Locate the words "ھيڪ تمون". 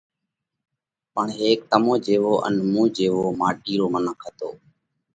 1.39-1.97